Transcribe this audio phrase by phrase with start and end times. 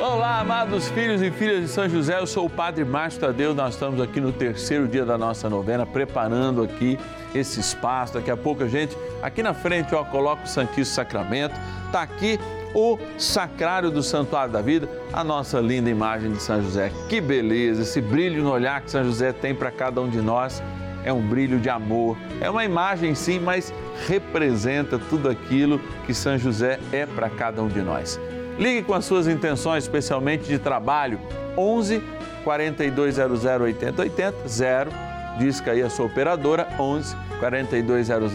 [0.00, 3.74] Olá, amados filhos e filhas de São José, eu sou o Padre Márcio Tadeu, nós
[3.74, 6.96] estamos aqui no terceiro dia da nossa novena, preparando aqui
[7.34, 11.52] esse espaço, daqui a pouco a gente, aqui na frente, ó, coloca o Santíssimo Sacramento,
[11.90, 12.38] tá aqui
[12.72, 16.92] o sacrário do Santuário da Vida, a nossa linda imagem de São José.
[17.08, 20.62] Que beleza, esse brilho no olhar que São José tem para cada um de nós
[21.04, 22.16] é um brilho de amor.
[22.40, 23.72] É uma imagem sim, mas
[24.06, 28.20] representa tudo aquilo que São José é para cada um de nós.
[28.58, 31.20] Ligue com as suas intenções, especialmente de trabalho,
[31.56, 32.02] 11
[32.44, 34.90] 4200 8080 0
[35.38, 38.32] disca aí a sua operadora 11 4200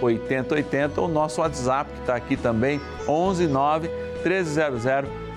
[0.00, 3.88] 8080 ou nosso WhatsApp que está aqui também 11 9
[4.22, 4.84] 1300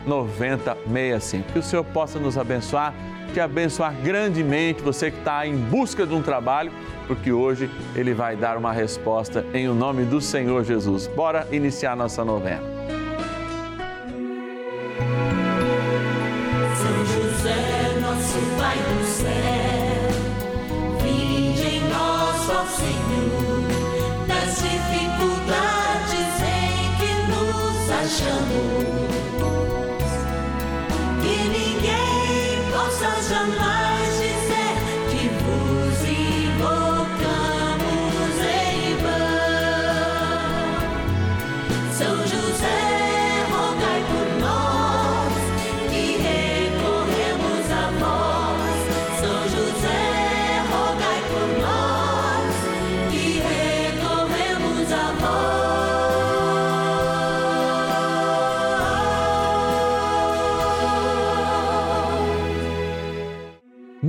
[0.06, 1.52] 9065.
[1.52, 2.94] Que o Senhor possa nos abençoar,
[3.34, 6.72] te abençoar grandemente, você que está em busca de um trabalho,
[7.08, 11.08] porque hoje Ele vai dar uma resposta em o nome do Senhor Jesus.
[11.08, 12.75] Bora iniciar nossa novena.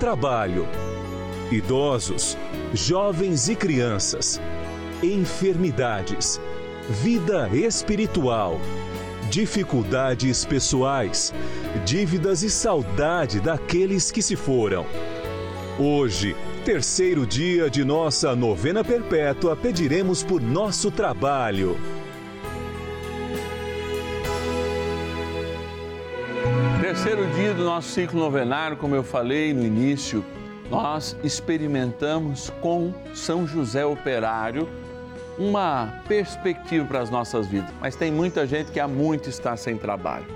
[0.00, 0.66] trabalho,
[1.52, 2.34] idosos,
[2.72, 4.40] jovens e crianças,
[5.02, 6.40] enfermidades,
[6.88, 8.58] vida espiritual,
[9.28, 11.34] dificuldades pessoais,
[11.84, 14.86] dívidas e saudade daqueles que se foram.
[15.78, 16.34] Hoje,
[16.64, 21.76] terceiro dia de nossa novena perpétua, pediremos por nosso trabalho.
[27.02, 30.22] Terceiro dia do nosso ciclo novenário, como eu falei no início,
[30.68, 34.68] nós experimentamos com São José Operário
[35.38, 37.70] uma perspectiva para as nossas vidas.
[37.80, 40.26] Mas tem muita gente que há muito está sem trabalho.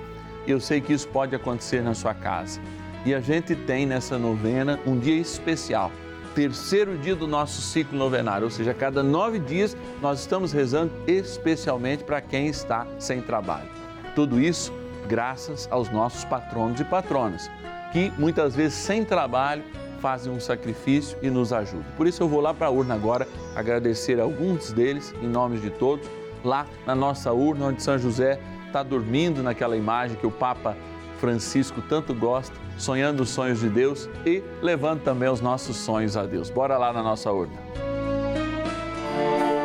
[0.47, 2.59] E eu sei que isso pode acontecer na sua casa.
[3.05, 5.93] E a gente tem nessa novena um dia especial,
[6.35, 10.93] terceiro dia do nosso ciclo novenário, ou seja, a cada nove dias nós estamos rezando
[11.07, 13.69] especialmente para quem está sem trabalho.
[14.15, 14.73] Tudo isso
[15.07, 17.51] graças aos nossos patronos e patronas,
[17.93, 19.63] que muitas vezes sem trabalho
[20.01, 21.87] fazem um sacrifício e nos ajudam.
[21.97, 23.27] Por isso eu vou lá para a urna agora
[23.57, 26.07] agradecer a alguns deles, em nome de todos,
[26.45, 30.77] lá na nossa urna, onde São José está dormindo naquela imagem que o Papa
[31.19, 36.27] Francisco tanto gosta, sonhando os sonhos de Deus e levando também os nossos sonhos a
[36.27, 36.51] Deus.
[36.51, 37.57] Bora lá na nossa urna.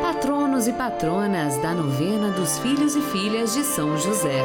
[0.00, 4.42] Patronos e patronas da novena dos filhos e filhas de São José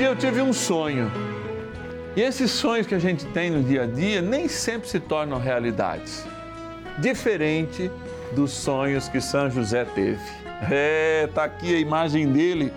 [0.00, 1.12] dia eu tive um sonho.
[2.16, 5.38] E esses sonhos que a gente tem no dia a dia nem sempre se tornam
[5.38, 6.24] realidades.
[6.98, 7.90] Diferente
[8.32, 10.22] dos sonhos que São José teve.
[10.70, 12.72] É, tá aqui a imagem dele.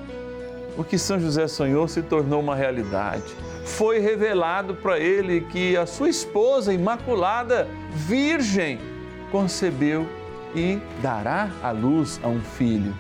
[0.78, 3.23] O que São José sonhou se tornou uma realidade.
[3.63, 8.79] Foi revelado para ele que a sua esposa imaculada, virgem,
[9.31, 10.05] concebeu
[10.53, 12.94] e dará à luz a um filho.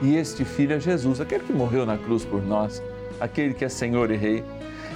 [0.00, 2.82] E este filho é Jesus, aquele que morreu na cruz por nós
[3.20, 4.44] aquele que é Senhor e Rei.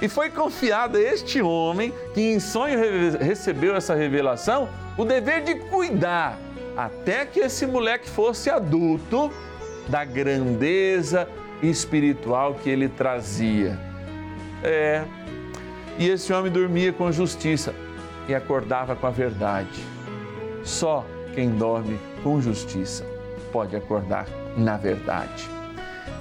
[0.01, 2.79] E foi confiado a este homem, que em sonho
[3.19, 6.39] recebeu essa revelação, o dever de cuidar,
[6.77, 9.31] até que esse moleque fosse adulto,
[9.89, 11.27] da grandeza
[11.61, 13.77] espiritual que ele trazia.
[14.63, 15.03] É.
[15.97, 17.73] E esse homem dormia com justiça
[18.27, 19.83] e acordava com a verdade.
[20.63, 23.03] Só quem dorme com justiça
[23.51, 25.58] pode acordar na verdade.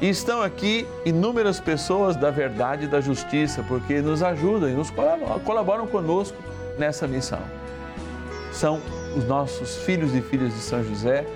[0.00, 4.90] E estão aqui inúmeras pessoas da verdade e da justiça, porque nos ajudam e nos
[4.90, 6.36] colaboram, colaboram conosco
[6.78, 7.40] nessa missão.
[8.52, 8.80] São
[9.16, 11.26] os nossos filhos e filhas de São José,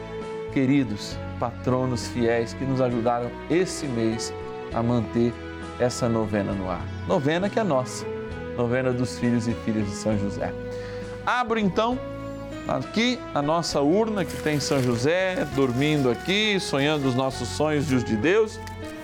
[0.52, 4.32] queridos patronos fiéis que nos ajudaram esse mês
[4.72, 5.34] a manter
[5.80, 6.86] essa novena no ar.
[7.08, 8.06] Novena que é nossa,
[8.56, 10.54] novena dos filhos e filhas de São José.
[11.26, 11.98] Abro então
[12.66, 17.94] aqui a nossa urna que tem São José dormindo aqui, sonhando os nossos sonhos e
[17.94, 18.58] os de Deus,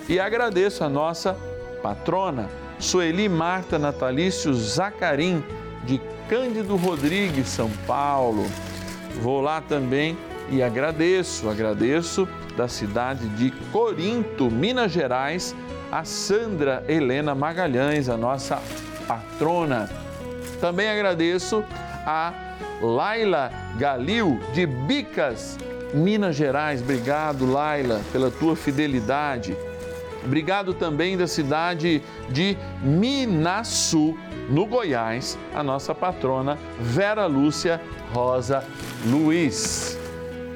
[0.07, 1.37] e agradeço a nossa
[1.83, 5.43] patrona, Sueli Marta Natalício Zacarim,
[5.83, 8.45] de Cândido Rodrigues, São Paulo.
[9.21, 10.17] Vou lá também
[10.49, 15.55] e agradeço, agradeço da cidade de Corinto, Minas Gerais,
[15.91, 18.61] a Sandra Helena Magalhães, a nossa
[19.07, 19.89] patrona.
[20.59, 21.63] Também agradeço
[22.05, 22.48] a
[22.81, 25.57] Laila Galil, de Bicas,
[25.93, 26.81] Minas Gerais.
[26.81, 29.55] Obrigado, Laila, pela tua fidelidade.
[30.23, 34.17] Obrigado também da cidade de Minasu,
[34.49, 37.79] no Goiás, a nossa patrona Vera Lúcia
[38.13, 38.63] Rosa
[39.05, 39.97] Luiz.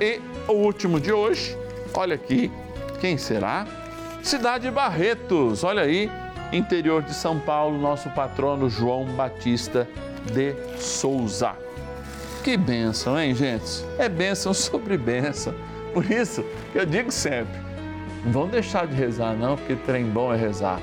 [0.02, 1.58] E o último de hoje,
[1.94, 2.52] olha aqui,
[3.00, 3.66] quem será?
[4.22, 6.10] Cidade de Barretos, olha aí,
[6.52, 9.88] interior de São Paulo, nosso patrono João Batista
[10.32, 11.56] de Souza.
[12.44, 13.86] Que bênção, hein, gente?
[13.98, 15.54] É bênção sobre bênção.
[15.94, 16.44] Por isso,
[16.76, 17.54] eu digo sempre,
[18.26, 20.82] não vão deixar de rezar não, porque trem bom é rezar.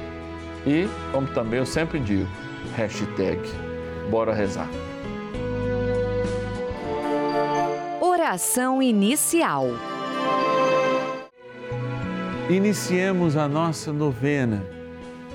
[0.66, 2.26] E, como também eu sempre digo,
[2.76, 3.38] hashtag,
[4.10, 4.68] bora rezar.
[8.00, 9.66] Oração inicial.
[12.48, 14.64] Iniciemos a nossa novena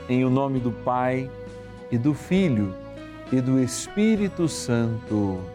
[0.09, 1.29] em o nome do Pai
[1.91, 2.73] e do Filho
[3.31, 5.54] e do Espírito Santo.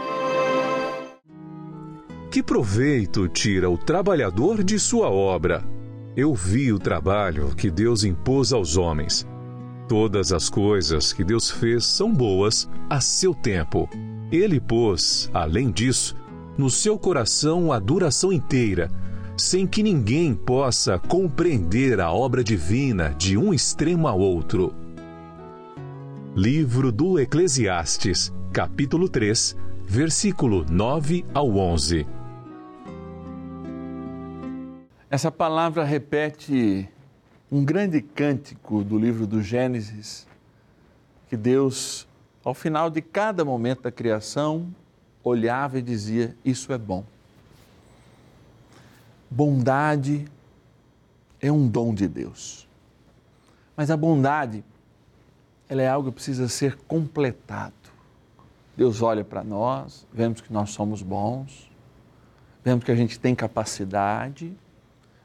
[2.31, 5.65] Que proveito tira o trabalhador de sua obra?
[6.15, 9.27] Eu vi o trabalho que Deus impôs aos homens.
[9.85, 13.89] Todas as coisas que Deus fez são boas a seu tempo.
[14.31, 16.15] Ele pôs, além disso,
[16.57, 18.89] no seu coração a duração inteira,
[19.35, 24.73] sem que ninguém possa compreender a obra divina de um extremo ao outro.
[26.33, 29.53] Livro do Eclesiastes, capítulo 3,
[29.85, 32.20] versículo 9 ao 11.
[35.11, 36.87] Essa palavra repete
[37.51, 40.25] um grande cântico do livro do Gênesis,
[41.27, 42.07] que Deus,
[42.45, 44.73] ao final de cada momento da criação,
[45.21, 47.03] olhava e dizia: Isso é bom.
[49.29, 50.25] Bondade
[51.41, 52.65] é um dom de Deus.
[53.75, 54.63] Mas a bondade,
[55.67, 57.73] ela é algo que precisa ser completado.
[58.77, 61.69] Deus olha para nós, vemos que nós somos bons,
[62.63, 64.55] vemos que a gente tem capacidade,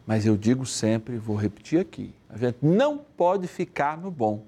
[0.06, 4.44] Mas eu digo sempre, vou repetir aqui: a gente não pode ficar no bom.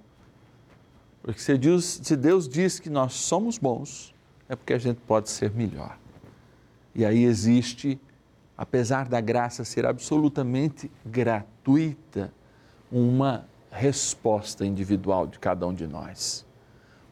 [1.21, 4.15] Porque se Deus, se Deus diz que nós somos bons,
[4.49, 5.99] é porque a gente pode ser melhor.
[6.95, 8.01] E aí existe,
[8.57, 12.33] apesar da graça ser absolutamente gratuita,
[12.91, 16.47] uma resposta individual de cada um de nós.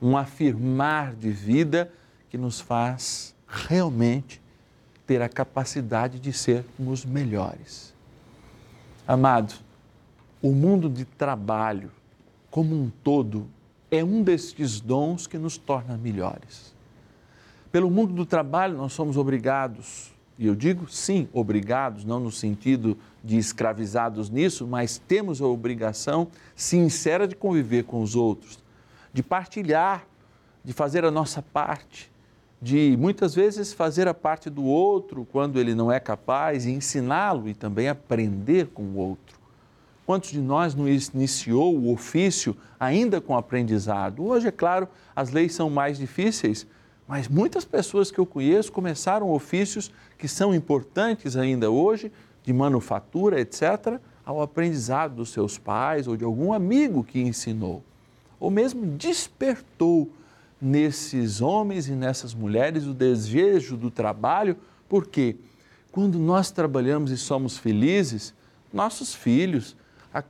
[0.01, 1.93] Um afirmar de vida
[2.31, 4.41] que nos faz realmente
[5.07, 7.96] ter a capacidade de sermos melhores.
[9.09, 9.55] Amado,
[10.43, 11.93] o mundo de trabalho
[12.51, 13.47] como um todo
[13.89, 16.75] é um destes dons que nos torna melhores.
[17.71, 22.99] Pelo mundo do trabalho, nós somos obrigados, e eu digo sim, obrigados, não no sentido
[23.23, 28.59] de escravizados nisso, mas temos a obrigação sincera de conviver com os outros,
[29.13, 30.05] de partilhar,
[30.65, 32.11] de fazer a nossa parte,
[32.61, 37.49] de muitas vezes fazer a parte do outro quando ele não é capaz e ensiná-lo
[37.49, 39.37] e também aprender com o outro.
[40.07, 44.25] Quantos de nós não iniciou o ofício ainda com aprendizado?
[44.25, 46.67] Hoje, é claro, as leis são mais difíceis,
[47.09, 52.13] mas muitas pessoas que eu conheço começaram ofícios que são importantes ainda hoje,
[52.45, 57.83] de manufatura, etc., ao aprendizado dos seus pais ou de algum amigo que ensinou,
[58.41, 60.11] ou mesmo despertou
[60.61, 64.57] nesses homens e nessas mulheres o desejo do trabalho,
[64.89, 65.37] porque
[65.93, 68.35] quando nós trabalhamos e somos felizes,
[68.73, 69.77] nossos filhos,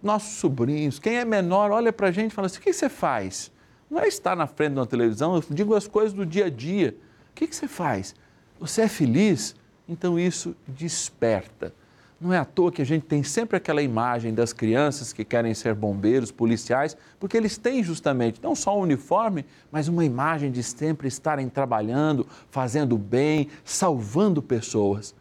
[0.02, 2.88] nossos sobrinhos, quem é menor, olha para a gente e fala assim: o que você
[2.88, 3.52] faz?
[3.90, 6.50] Não é estar na frente de uma televisão, eu digo as coisas do dia a
[6.50, 6.96] dia.
[7.30, 8.14] O que, você faz?
[8.58, 9.54] Você é feliz?
[9.88, 11.72] Então isso desperta.
[12.18, 15.52] Não é à toa que a gente tem sempre aquela imagem das crianças que querem
[15.52, 20.62] ser bombeiros, policiais, porque eles têm justamente não só o uniforme, mas uma imagem de
[20.62, 25.14] sempre estarem trabalhando, fazendo bem, salvando pessoas.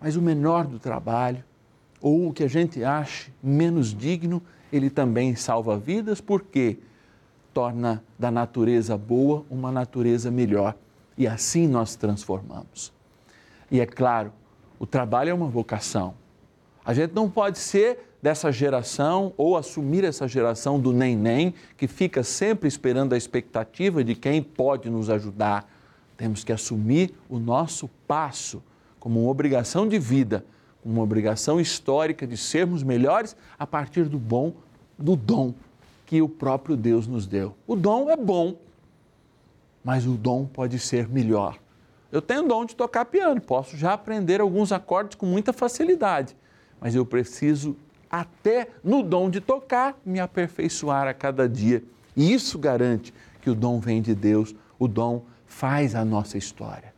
[0.00, 1.44] Mas o menor do trabalho,
[2.00, 6.78] ou o que a gente ache menos digno, ele também salva vidas, porque
[7.54, 10.74] torna da natureza boa uma natureza melhor.
[11.16, 12.92] E assim nós transformamos.
[13.70, 14.32] E é claro,
[14.80, 16.20] o trabalho é uma vocação.
[16.84, 22.22] A gente não pode ser dessa geração ou assumir essa geração do nem-nem, que fica
[22.22, 25.68] sempre esperando a expectativa de quem pode nos ajudar.
[26.16, 28.62] Temos que assumir o nosso passo
[29.00, 30.44] como uma obrigação de vida,
[30.84, 34.52] uma obrigação histórica de sermos melhores a partir do bom,
[34.96, 35.52] do dom
[36.06, 37.54] que o próprio Deus nos deu.
[37.66, 38.56] O dom é bom,
[39.82, 41.58] mas o dom pode ser melhor.
[42.12, 46.36] Eu tenho o dom de tocar piano, posso já aprender alguns acordes com muita facilidade,
[46.82, 47.76] mas eu preciso,
[48.10, 51.80] até no dom de tocar, me aperfeiçoar a cada dia.
[52.16, 56.92] E isso garante que o dom vem de Deus, o dom faz a nossa história.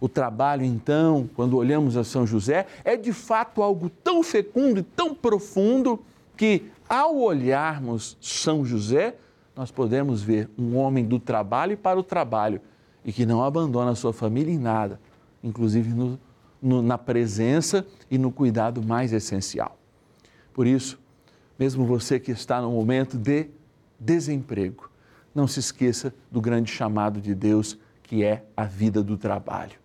[0.00, 4.82] O trabalho, então, quando olhamos a São José, é de fato algo tão fecundo e
[4.82, 6.02] tão profundo
[6.34, 9.14] que ao olharmos São José,
[9.54, 12.62] nós podemos ver um homem do trabalho para o trabalho
[13.04, 14.98] e que não abandona a sua família em nada,
[15.44, 16.18] inclusive no,
[16.60, 19.78] no, na presença e no cuidado mais essencial.
[20.52, 20.98] Por isso,
[21.58, 23.48] mesmo você que está no momento de
[23.98, 24.90] desemprego,
[25.34, 29.78] não se esqueça do grande chamado de Deus que é a vida do trabalho.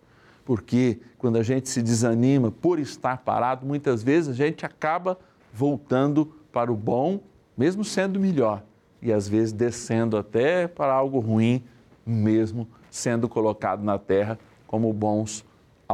[0.44, 5.18] Porque quando a gente se desanima por estar parado, muitas vezes a gente acaba
[5.52, 7.20] voltando para o bom,
[7.56, 8.62] mesmo sendo melhor,
[9.00, 11.62] e às vezes descendo até para algo ruim,
[12.04, 15.44] mesmo sendo colocado na terra como bons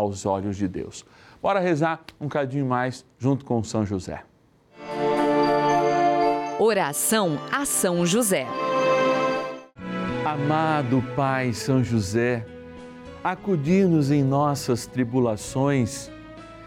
[0.01, 1.05] aos olhos de Deus.
[1.43, 4.23] Bora rezar um cadinho mais junto com São José.
[6.59, 8.47] Oração a São José.
[10.25, 12.47] Amado Pai São José,
[13.25, 16.11] acudir-nos em nossas tribulações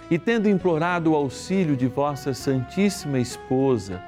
[0.09, 4.01] e tendo implorado o auxílio de vossa Santíssima Esposa,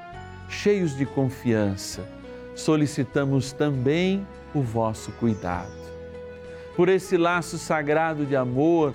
[0.48, 2.06] cheios de confiança,
[2.54, 5.70] solicitamos também o vosso cuidado.
[6.76, 8.94] Por esse laço sagrado de amor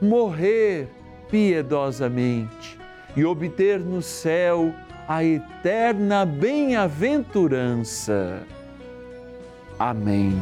[0.00, 0.88] morrer
[1.30, 2.78] piedosamente
[3.16, 4.74] e obter no céu
[5.08, 8.42] a eterna bem-aventurança.
[9.78, 10.34] Amém.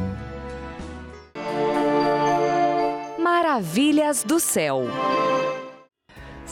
[3.19, 4.85] Maravilhas do céu.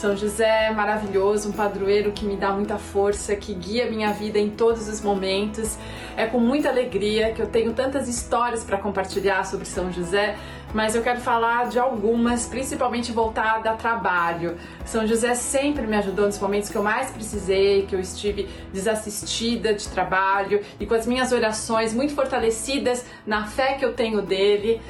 [0.04, 4.38] São José é maravilhoso, um padroeiro que me dá muita força, que guia minha vida
[4.38, 5.78] em todos os momentos.
[6.18, 10.36] É com muita alegria que eu tenho tantas histórias para compartilhar sobre São José,
[10.74, 14.58] mas eu quero falar de algumas, principalmente voltada a trabalho.
[14.84, 19.74] São José sempre me ajudou nos momentos que eu mais precisei, que eu estive desassistida
[19.74, 24.82] de trabalho e com as minhas orações muito fortalecidas na fé que eu tenho dele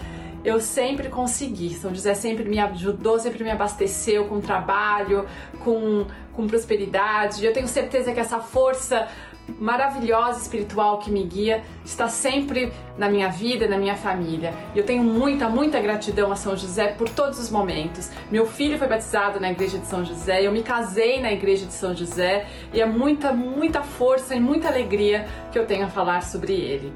[0.43, 1.73] eu sempre consegui.
[1.73, 5.25] São José sempre me ajudou, sempre me abasteceu com trabalho,
[5.63, 7.45] com, com prosperidade.
[7.45, 9.07] Eu tenho certeza que essa força
[9.59, 14.53] maravilhosa espiritual que me guia está sempre na minha vida, na minha família.
[14.75, 18.09] Eu tenho muita, muita gratidão a São José por todos os momentos.
[18.31, 21.73] Meu filho foi batizado na igreja de São José, eu me casei na igreja de
[21.73, 26.23] São José e é muita, muita força e muita alegria que eu tenho a falar
[26.23, 26.93] sobre ele.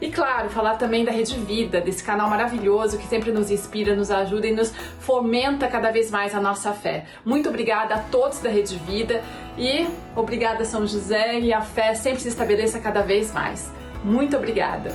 [0.00, 4.10] E claro, falar também da Rede Vida, desse canal maravilhoso que sempre nos inspira, nos
[4.10, 7.04] ajuda e nos fomenta cada vez mais a nossa fé.
[7.24, 9.22] Muito obrigada a todos da Rede Vida
[9.58, 13.70] e obrigada São José e a fé sempre se estabeleça cada vez mais.
[14.02, 14.90] Muito obrigada.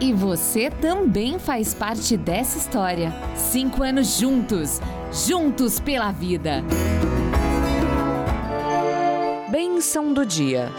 [0.00, 3.12] E você também faz parte dessa história.
[3.36, 4.80] Cinco anos juntos,
[5.12, 6.64] juntos pela vida.
[9.50, 10.72] Bênção do dia.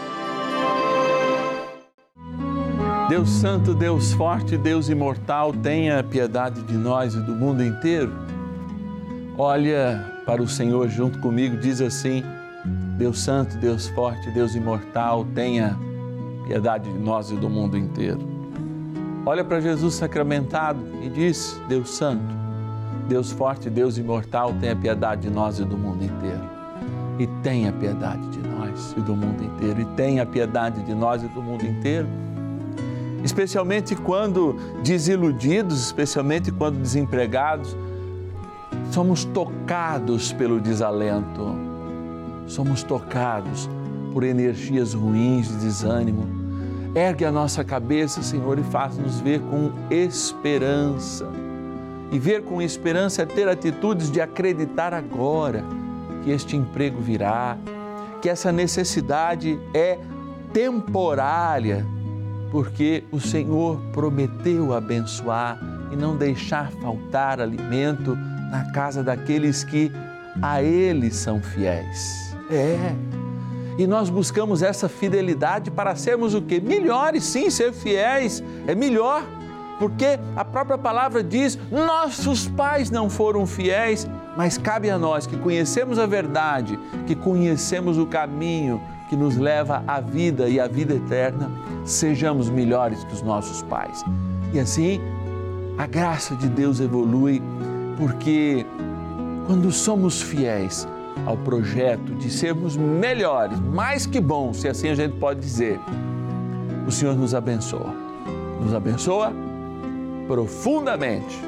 [3.08, 8.12] Deus Santo, Deus Forte, Deus Imortal, tenha piedade de nós e do mundo inteiro.
[9.38, 12.24] Olha para o Senhor junto comigo, diz assim:
[12.98, 15.78] Deus Santo, Deus Forte, Deus Imortal, tenha
[16.48, 18.18] piedade de nós e do mundo inteiro.
[19.24, 22.34] Olha para Jesus sacramentado e diz: Deus Santo,
[23.08, 26.42] Deus Forte, Deus Imortal, tenha piedade de nós e do mundo inteiro.
[27.20, 29.80] E tenha piedade de nós e do mundo inteiro.
[29.80, 32.25] E tenha piedade de nós e do mundo inteiro
[33.24, 37.76] especialmente quando desiludidos, especialmente quando desempregados,
[38.90, 41.54] somos tocados pelo desalento,
[42.46, 43.68] somos tocados
[44.12, 46.26] por energias ruins de desânimo.
[46.94, 51.28] Ergue a nossa cabeça, Senhor, e faz-nos ver com esperança.
[52.10, 55.62] E ver com esperança é ter atitudes de acreditar agora
[56.24, 57.58] que este emprego virá,
[58.22, 59.98] que essa necessidade é
[60.52, 61.84] temporária
[62.56, 65.58] porque o Senhor prometeu abençoar
[65.92, 68.16] e não deixar faltar alimento
[68.50, 69.92] na casa daqueles que
[70.40, 72.34] a Ele são fiéis.
[72.50, 72.94] É.
[73.76, 76.58] E nós buscamos essa fidelidade para sermos o quê?
[76.58, 79.22] Melhores, sim, ser fiéis é melhor.
[79.78, 85.36] Porque a própria palavra diz: nossos pais não foram fiéis, mas cabe a nós que
[85.36, 90.94] conhecemos a verdade, que conhecemos o caminho, que nos leva à vida e à vida
[90.94, 91.50] eterna,
[91.84, 94.04] sejamos melhores que os nossos pais.
[94.52, 95.00] E assim,
[95.78, 97.42] a graça de Deus evolui,
[97.96, 98.66] porque
[99.46, 100.88] quando somos fiéis
[101.24, 105.80] ao projeto de sermos melhores, mais que bons, se assim a gente pode dizer,
[106.86, 107.94] o Senhor nos abençoa.
[108.60, 109.32] Nos abençoa
[110.26, 111.40] profundamente,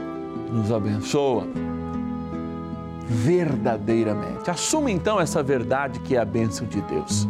[0.52, 1.44] nos abençoa
[3.08, 4.50] verdadeiramente.
[4.50, 7.26] Assuma então essa verdade que é a bênção de Deus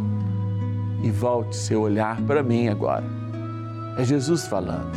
[1.03, 3.03] e volte seu olhar para mim agora.
[3.97, 4.91] É Jesus falando.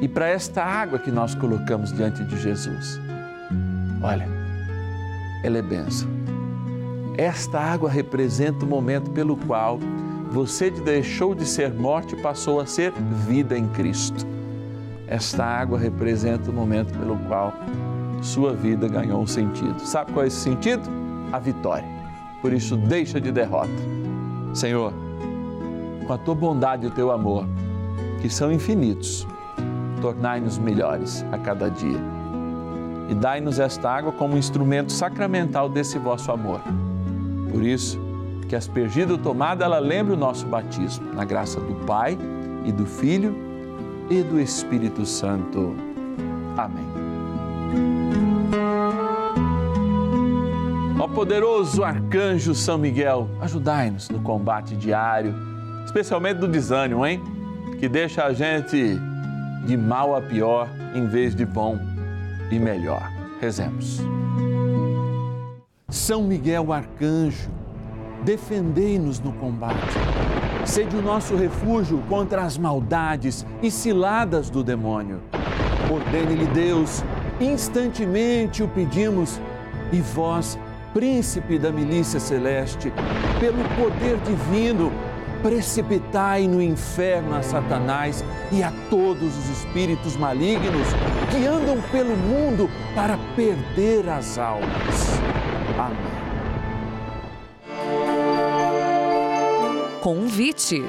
[0.00, 3.00] E para esta água que nós colocamos diante de Jesus.
[4.02, 4.26] Olha,
[5.44, 6.08] ela é bênção.
[7.16, 9.78] Esta água representa o momento pelo qual
[10.30, 12.92] você deixou de ser morte e passou a ser
[13.26, 14.26] vida em Cristo.
[15.06, 17.52] Esta água representa o momento pelo qual
[18.22, 19.80] sua vida ganhou um sentido.
[19.80, 20.82] Sabe qual é esse sentido?
[21.32, 21.84] A vitória.
[22.40, 23.70] Por isso, deixa de derrota.
[24.54, 24.92] Senhor,
[26.10, 27.46] com a tua bondade e o teu amor,
[28.20, 29.24] que são infinitos,
[30.02, 32.00] tornai-nos melhores a cada dia.
[33.08, 36.60] E dai-nos esta água como instrumento sacramental desse vosso amor.
[37.52, 37.96] Por isso,
[38.48, 41.14] que aspergida ou tomada, ela lembre o nosso batismo.
[41.14, 42.18] Na graça do Pai
[42.64, 43.32] e do Filho
[44.10, 45.76] e do Espírito Santo.
[46.56, 46.90] Amém.
[50.98, 55.49] Ó poderoso arcanjo São Miguel, ajudai-nos no combate diário,
[55.84, 57.22] especialmente do desânimo, hein?
[57.78, 58.98] Que deixa a gente
[59.66, 61.78] de mal a pior em vez de bom
[62.50, 63.10] e melhor.
[63.40, 64.00] Rezemos.
[65.88, 67.50] São Miguel arcanjo,
[68.24, 69.98] defendei-nos no combate.
[70.64, 75.20] Sede o nosso refúgio contra as maldades e ciladas do demônio.
[75.90, 77.02] Ordene-lhe Deus,
[77.40, 79.40] instantemente o pedimos,
[79.92, 80.56] e vós,
[80.94, 82.92] príncipe da milícia celeste,
[83.40, 84.92] pelo poder divino,
[85.42, 90.86] precipitai no inferno a Satanás e a todos os espíritos malignos
[91.30, 95.20] que andam pelo mundo para perder as almas.
[95.78, 96.20] Amém.
[100.00, 100.82] Convite.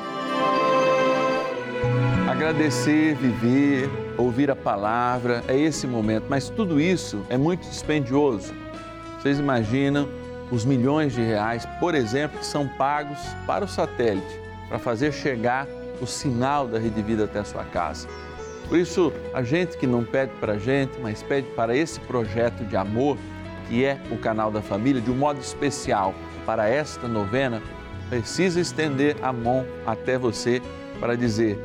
[2.30, 8.54] Agradecer, viver, ouvir a palavra, é esse momento, mas tudo isso é muito dispendioso.
[9.20, 10.08] Vocês imaginam
[10.52, 15.66] os milhões de reais, por exemplo, que são pagos para o satélite, para fazer chegar
[16.02, 18.08] o sinal da Rede Vida até a sua casa.
[18.68, 22.66] Por isso, a gente que não pede para a gente, mas pede para esse projeto
[22.66, 23.18] de amor,
[23.68, 26.14] que é o canal da família, de um modo especial
[26.46, 27.62] para esta novena,
[28.10, 30.62] precisa estender a mão até você
[31.00, 31.58] para dizer: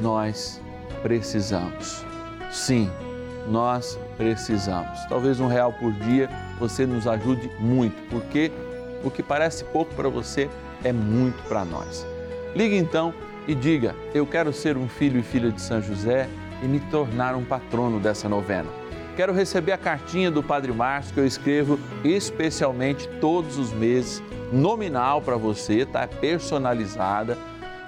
[0.00, 0.60] Nós
[1.02, 2.04] precisamos.
[2.50, 2.90] Sim,
[3.48, 4.98] nós precisamos.
[5.08, 8.50] Talvez um real por dia você nos ajude muito, porque
[9.04, 10.48] o que parece pouco para você
[10.82, 12.06] é muito para nós.
[12.54, 13.12] Ligue então
[13.46, 16.28] e diga: Eu quero ser um filho e filha de São José
[16.62, 18.68] e me tornar um patrono dessa novena.
[19.16, 25.22] Quero receber a cartinha do Padre Márcio que eu escrevo especialmente todos os meses nominal
[25.22, 26.06] para você, tá?
[26.06, 27.38] Personalizada,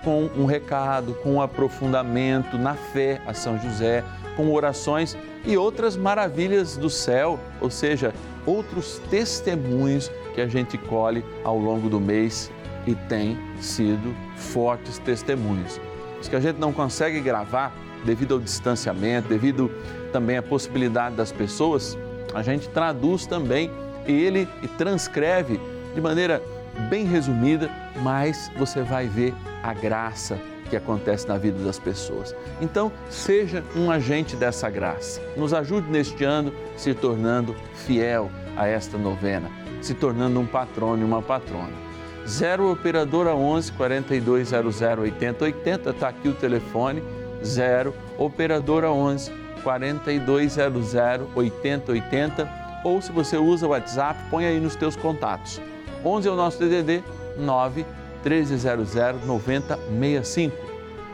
[0.03, 4.03] com um recado, com um aprofundamento na fé a São José,
[4.37, 8.15] com orações e outras maravilhas do céu, ou seja,
[8.47, 12.51] outros testemunhos que a gente colhe ao longo do mês
[12.87, 15.81] e tem sido fortes testemunhos.
[16.21, 17.75] Os que a gente não consegue gravar
[18.05, 19.71] devido ao distanciamento, devido
[20.13, 21.99] também à possibilidade das pessoas,
[22.35, 23.71] a gente traduz também
[24.07, 25.61] ele e transcreve
[25.95, 26.43] de maneira
[26.89, 27.71] bem resumida,
[28.03, 32.35] mas você vai ver a graça que acontece na vida das pessoas.
[32.61, 35.21] Então, seja um agente dessa graça.
[35.37, 39.51] Nos ajude neste ano se tornando fiel a esta novena,
[39.81, 41.89] se tornando um patrono e uma patrona.
[42.27, 47.03] 0 operadora 11 4200 8080 está aqui o telefone
[47.43, 50.95] 0 operadora 11 4200
[51.35, 52.49] 8080
[52.85, 55.59] ou se você usa o WhatsApp, põe aí nos teus contatos
[56.05, 57.03] 11 é o nosso DDD
[57.39, 57.87] 9
[58.25, 60.57] 1300 9065.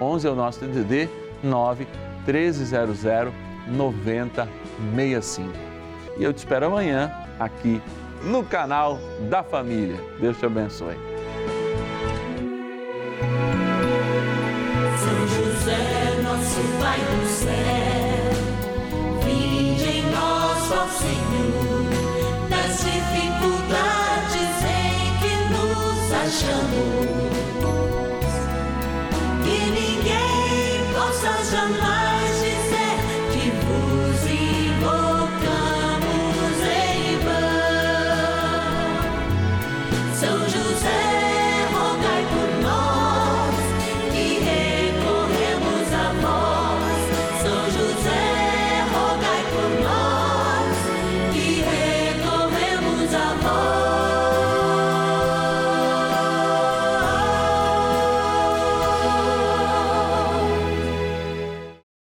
[0.00, 1.08] 11 é o nosso DDD
[1.42, 1.86] 9
[2.26, 3.32] 1300
[3.68, 5.50] 9065.
[6.18, 7.80] E eu te espero amanhã aqui
[8.24, 10.00] no canal da família.
[10.20, 11.13] Deus te abençoe.
[26.34, 27.23] Nos achamos.